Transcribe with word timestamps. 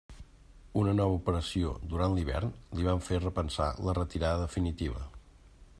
Una 0.83 0.93
nova 0.99 1.17
operació 1.17 1.73
durant 1.91 2.15
l'hivern 2.15 2.55
li 2.79 2.87
van 2.89 3.03
fer 3.09 3.21
repensar 3.27 3.67
la 3.89 3.95
retirada 4.01 4.43
definitiva. 4.47 5.05